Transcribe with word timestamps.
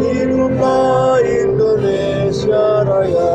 Hiduplah 0.00 1.22
Indonesia 1.22 2.82
Raya 2.88 3.33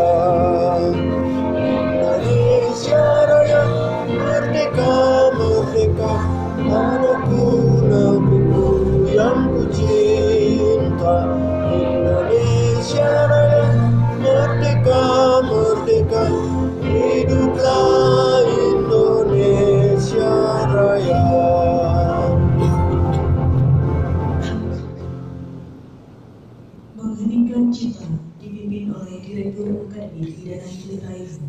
Mengheningkan 26.99 27.71
cita 27.71 28.03
dipimpin 28.43 28.91
oleh 28.91 29.23
Direktur 29.23 29.87
Akademi 29.87 30.35
Pidana 30.35 30.67
Ilmu. 31.15 31.47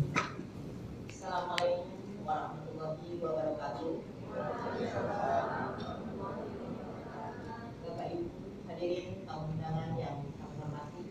Assalamualaikum 1.11 1.91
warahmatullahi 2.23 3.19
wabarakatuh. 3.19 3.91
Bapak 7.83 8.07
Ibu 8.15 8.31
hadirin 8.63 9.27
tamu 9.27 9.51
undangan 9.51 9.91
yang 9.99 10.23
kami 10.39 10.55
hormati. 10.55 11.03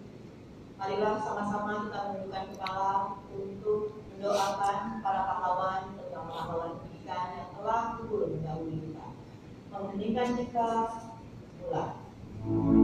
Marilah 0.81 1.21
sama-sama 1.21 1.85
kita 1.85 2.01
menundukkan 2.09 2.45
kepala 2.57 3.21
untuk 3.37 4.01
mendoakan 4.17 5.05
para 5.05 5.21
pahlawan 5.29 5.83
terutama 6.01 6.33
pahlawan 6.33 6.73
pendidikan 6.81 7.29
yang 7.37 7.53
telah 7.61 8.01
gugur 8.01 8.33
mendahului 8.33 8.89
kita. 8.89 9.07
Mengheningkan 9.69 10.29
cita 10.33 10.69
mulai. 11.61 12.80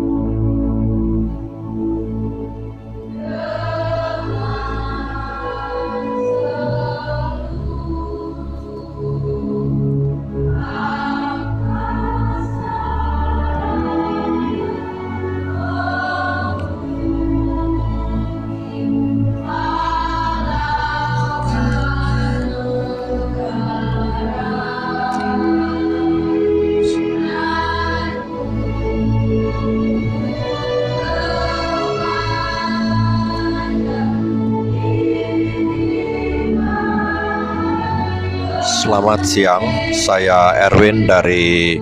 Selamat 38.87 39.27
siang, 39.27 39.67
saya 39.91 40.55
Erwin 40.71 41.11
dari 41.11 41.75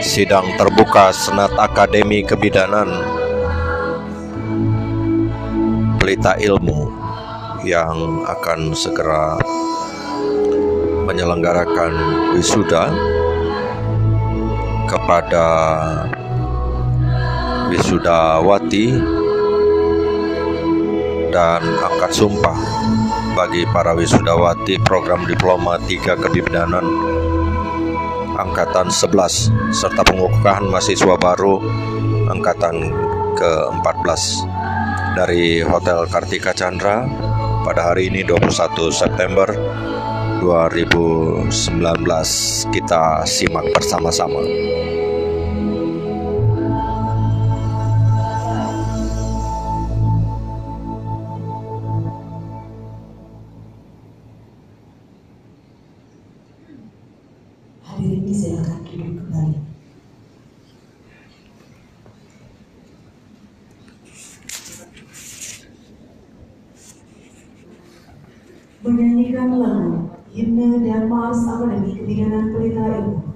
Sidang 0.00 0.48
Terbuka 0.56 1.12
Senat 1.12 1.52
Akademi 1.60 2.24
Kebidanan. 2.24 2.88
Pelita 6.00 6.40
Ilmu 6.40 6.88
yang 7.68 8.24
akan 8.24 8.72
segera 8.72 9.36
menyelenggarakan 11.04 11.92
wisuda 12.32 12.96
kepada 14.88 15.48
wisudawati 17.68 18.96
dan 21.28 21.60
akad 21.60 22.08
sumpah 22.08 22.56
bagi 23.38 23.62
para 23.70 23.94
wisudawati 23.94 24.82
program 24.82 25.22
diploma 25.22 25.78
3 25.78 26.18
kebidanan 26.18 26.82
angkatan 28.34 28.90
11 28.90 29.70
serta 29.70 30.02
pengukuhan 30.02 30.66
mahasiswa 30.66 31.14
baru 31.14 31.62
angkatan 32.34 32.90
ke-14 33.38 34.42
dari 35.14 35.62
Hotel 35.62 36.02
Kartika 36.10 36.50
Chandra 36.50 37.06
pada 37.62 37.94
hari 37.94 38.10
ini 38.10 38.26
21 38.26 38.50
September 38.90 39.46
2019 40.42 41.46
kita 42.74 43.22
simak 43.22 43.70
bersama-sama. 43.70 44.42
Disilakan 58.28 58.84
duduk 58.84 59.24
kembali. 59.24 59.56
Menyanyikan 68.84 69.48
lagu 69.56 70.12
Himne 70.28 70.84
dan 70.84 71.08
Mars 71.08 71.40
Akademi 71.48 71.96
Kebidanan 71.96 72.52
Pelita 72.52 72.84
Ilmu. 73.00 73.27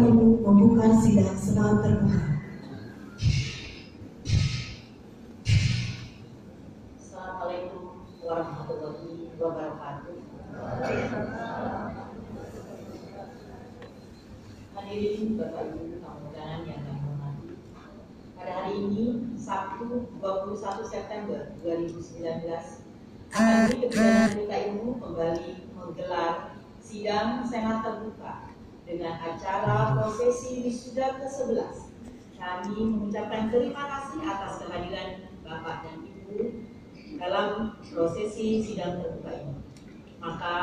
Ilmu 0.00 0.40
membuka 0.40 0.96
sidang 0.96 1.36
secara 1.36 1.84
terbuka. 1.84 2.40
Ibu 14.90 15.38
kami 15.38 16.00
hormati. 16.02 17.54
Pada 18.34 18.52
hari 18.58 18.72
ini, 18.82 19.04
Sabtu 19.38 20.10
21 20.18 20.82
September 20.82 21.54
2019, 21.62 22.82
Akademi 23.30 23.86
Kebidanan 23.86 24.28
Pelita 24.34 24.56
Ilmu 24.66 24.98
kembali 24.98 25.50
menggelar 25.78 26.58
sidang 26.82 27.46
senat 27.46 27.86
terbuka 27.86 28.49
dengan 28.88 29.14
acara 29.20 29.94
prosesi 29.96 30.64
wisuda 30.64 31.20
ke-11. 31.20 31.90
Kami 32.40 32.76
mengucapkan 32.96 33.52
terima 33.52 33.82
kasih 33.84 34.20
atas 34.24 34.52
kehadiran 34.64 35.28
Bapak 35.44 35.84
dan 35.84 35.96
Ibu 36.08 36.38
dalam 37.20 37.76
prosesi 37.84 38.64
sidang 38.64 39.02
terbuka 39.02 39.30
ini. 39.44 39.54
Maka 40.20 40.56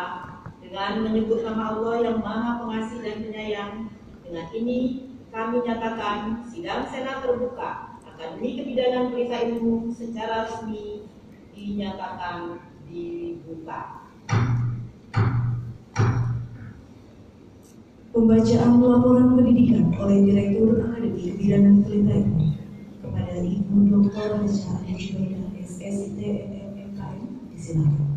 dengan 0.61 1.05
menyebut 1.05 1.45
nama 1.45 1.77
Allah 1.77 1.95
yang 2.01 2.17
Maha 2.25 2.65
Pengasih 2.65 2.99
dan 3.05 3.17
Penyayang, 3.23 3.73
dengan 4.25 4.47
ini 4.53 4.79
kami 5.29 5.61
nyatakan 5.61 6.41
sidang 6.49 6.89
senat 6.89 7.21
terbuka 7.21 7.99
Akademi 8.03 8.57
Kebidanan 8.57 9.13
Pelita 9.13 9.37
Ilmu 9.45 9.93
secara 9.93 10.49
resmi 10.49 11.05
dinyatakan 11.53 12.57
dibuka. 12.89 14.09
Pembacaan 18.17 18.81
laporan 18.81 19.37
pendidikan 19.37 19.93
oleh 19.93 20.25
Direktur 20.25 20.89
Akademi 20.89 21.37
Kebidanan 21.37 21.85
Pelita 21.85 22.17
Ilmu 22.17 22.49
kepada 22.97 23.33
Ibu 23.45 23.75
Dr. 23.93 24.41
Raja 24.41 24.73
Jubaida 24.97 25.45
SSIT 25.61 26.17
MMKM 26.17 27.21
disilakan. 27.53 28.16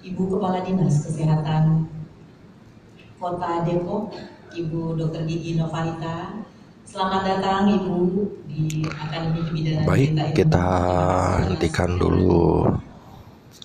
Ibu 0.00 0.22
Kepala 0.32 0.64
Dinas 0.64 1.04
Kesehatan 1.04 1.84
Kota 3.20 3.68
Depok, 3.68 4.16
Ibu 4.56 4.96
Dr. 4.96 5.28
Gigi 5.28 5.60
Novalita. 5.60 6.40
Selamat 6.88 7.22
datang 7.22 7.68
Ibu 7.68 7.98
di 8.48 8.82
Akademi 8.88 9.44
Kebidanan 9.44 9.84
Baik, 9.84 10.10
Ilmu. 10.16 10.32
kita 10.34 10.66
hentikan 11.46 11.90
dulu 12.00 12.66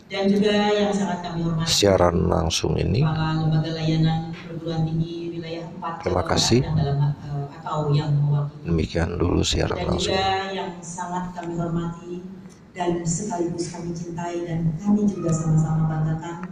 Dan 0.05 0.29
juga 0.29 0.53
yang 0.69 0.91
sangat 0.93 1.23
kami 1.25 1.41
hormati 1.41 1.71
siaran 1.71 2.27
langsung 2.29 2.75
ini. 2.77 3.01
Kepala 3.01 3.41
Lembaga 3.41 3.71
Layanan 3.73 4.29
Perguruan 4.35 4.85
Tinggi 4.85 5.33
Wilayah 5.33 5.65
4 5.71 6.03
Terima 6.05 6.23
kasih. 6.27 6.61
Dalam 6.67 6.99
eh, 7.01 7.45
atau 7.63 7.89
yang 7.95 8.11
mewakili 8.13 8.61
Demikian 8.69 9.09
dulu 9.17 9.41
siaran 9.41 9.79
dan 9.79 9.87
langsung. 9.89 10.11
juga 10.13 10.29
yang 10.53 10.71
sangat 10.83 11.23
kami 11.33 11.53
hormati 11.57 12.13
dan 12.75 13.01
sekaligus 13.07 13.71
kami 13.71 13.95
cintai 13.95 14.43
dan 14.43 14.67
kami 14.77 15.07
juga 15.07 15.31
sama-sama 15.31 15.87
banggakan 15.89 16.45